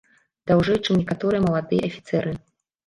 [0.51, 2.39] Даўжэй, чым некаторыя маладыя афіцэры.